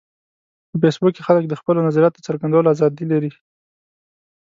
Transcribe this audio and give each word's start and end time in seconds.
په 0.69 0.75
فېسبوک 0.81 1.13
کې 1.15 1.25
خلک 1.27 1.43
د 1.47 1.53
خپلو 1.59 1.79
نظریاتو 1.87 2.17
د 2.17 2.25
څرګندولو 2.27 2.71
ازادي 2.73 3.05
لري 3.13 3.31